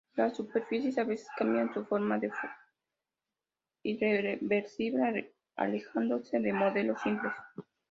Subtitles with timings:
[0.15, 2.57] Las superficies a veces cambian su forma de forma
[3.83, 7.35] irreversible alejándose de modelos simples.